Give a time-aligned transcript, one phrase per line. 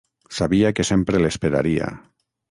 [0.35, 1.91] Sabia que sempre l'esperaria...